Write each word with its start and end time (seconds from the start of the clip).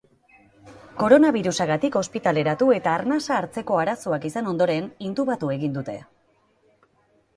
Koronabirusagatik 1.01 1.97
ospitaleratu 1.99 2.69
eta 2.77 2.95
arnasa 3.01 3.37
hartzeko 3.41 3.77
arazoak 3.83 4.27
izan 4.33 4.51
ondoren, 4.53 4.89
intubatu 5.11 5.53
egin 5.61 5.77
dute. 5.81 5.99